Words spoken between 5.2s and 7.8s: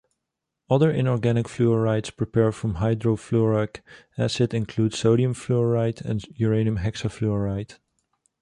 fluoride and uranium hexafluoride.